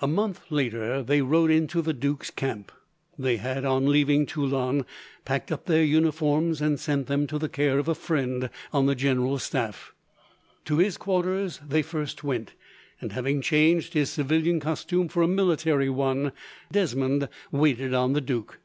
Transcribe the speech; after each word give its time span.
A 0.00 0.08
month 0.08 0.50
later, 0.50 1.00
they 1.00 1.22
rode 1.22 1.48
into 1.52 1.80
the 1.80 1.92
duke's 1.92 2.28
camp. 2.32 2.72
They 3.16 3.36
had, 3.36 3.64
on 3.64 3.86
leaving 3.86 4.26
Toulon, 4.26 4.84
packed 5.24 5.52
up 5.52 5.66
their 5.66 5.84
uniforms 5.84 6.60
and 6.60 6.80
sent 6.80 7.06
them 7.06 7.28
to 7.28 7.38
the 7.38 7.48
care 7.48 7.78
of 7.78 7.86
a 7.86 7.94
friend 7.94 8.50
on 8.72 8.86
the 8.86 8.96
general's 8.96 9.44
staff. 9.44 9.94
To 10.64 10.78
his 10.78 10.96
quarters 10.96 11.60
they 11.64 11.82
first 11.82 12.24
went, 12.24 12.54
and 13.00 13.12
having 13.12 13.40
changed 13.40 13.92
his 13.94 14.10
civilian 14.10 14.58
costume 14.58 15.06
for 15.06 15.22
a 15.22 15.28
military 15.28 15.88
one, 15.88 16.32
Desmond 16.72 17.28
waited 17.52 17.94
on 17.94 18.12
the 18.12 18.20
duke. 18.20 18.58